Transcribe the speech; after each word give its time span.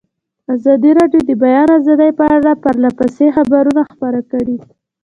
ازادي 0.55 0.91
راډیو 0.99 1.21
د 1.23 1.27
د 1.29 1.31
بیان 1.43 1.67
آزادي 1.79 2.09
په 2.19 2.25
اړه 2.35 2.51
پرله 2.63 2.89
پسې 2.97 3.25
خبرونه 3.37 3.81
خپاره 3.91 4.21
کړي. 4.31 4.57